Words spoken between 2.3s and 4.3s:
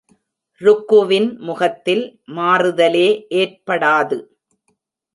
மாறுதலே ஏற்படாது.